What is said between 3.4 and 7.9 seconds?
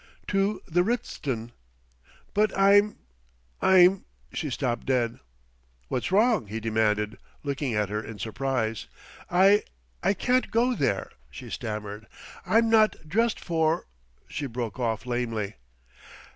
I'm" she stopped dead. "What's wrong?" he demanded, looking at